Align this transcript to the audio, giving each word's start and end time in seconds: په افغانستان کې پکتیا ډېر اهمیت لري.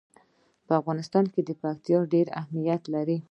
په 0.65 0.73
افغانستان 0.81 1.25
کې 1.33 1.41
پکتیا 1.61 1.99
ډېر 2.13 2.27
اهمیت 2.41 2.81
لري. 2.93 3.17